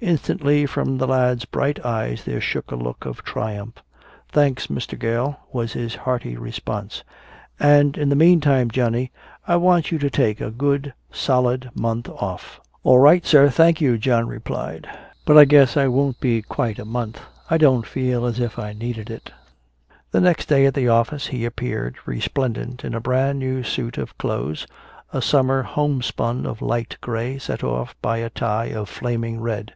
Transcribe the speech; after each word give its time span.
Instantly 0.00 0.66
from 0.66 0.98
the 0.98 1.06
lad's 1.06 1.46
bright 1.46 1.82
eyes 1.82 2.24
there 2.24 2.38
shot 2.38 2.70
a 2.70 2.76
look 2.76 3.06
of 3.06 3.22
triumph. 3.24 3.76
"Thanks, 4.30 4.66
Mr. 4.66 4.98
Gale," 4.98 5.40
was 5.50 5.72
his 5.72 5.94
hearty 5.94 6.36
response. 6.36 7.02
"And 7.58 7.96
in 7.96 8.10
the 8.10 8.14
meantime, 8.14 8.70
Johnny, 8.70 9.12
I 9.48 9.56
want 9.56 9.90
you 9.90 9.98
to 10.00 10.10
take 10.10 10.42
a 10.42 10.50
good 10.50 10.92
solid 11.10 11.70
month 11.74 12.10
off." 12.10 12.60
"All 12.82 12.98
right, 12.98 13.24
sir, 13.24 13.48
thank 13.48 13.80
you," 13.80 13.96
John 13.96 14.28
replied. 14.28 14.86
"But 15.24 15.38
I 15.38 15.46
guess 15.46 15.74
it 15.74 15.88
won't 15.90 16.20
be 16.20 16.42
quite 16.42 16.78
a 16.78 16.84
month. 16.84 17.22
I 17.48 17.56
don't 17.56 17.86
feel 17.86 18.26
as 18.26 18.38
if 18.38 18.58
I 18.58 18.74
needed 18.74 19.08
it." 19.08 19.32
The 20.10 20.20
next 20.20 20.50
day 20.50 20.66
at 20.66 20.74
the 20.74 20.86
office 20.88 21.28
he 21.28 21.46
appeared 21.46 21.96
resplendent 22.04 22.84
in 22.84 22.92
a 22.94 23.00
brand 23.00 23.38
new 23.38 23.62
suit 23.62 23.96
of 23.96 24.18
clothes, 24.18 24.66
a 25.14 25.22
summer 25.22 25.62
homespun 25.62 26.44
of 26.44 26.60
light 26.60 26.98
gray 27.00 27.38
set 27.38 27.64
off 27.64 27.96
by 28.02 28.18
a 28.18 28.28
tie 28.28 28.70
of 28.70 28.90
flaming 28.90 29.40
red. 29.40 29.72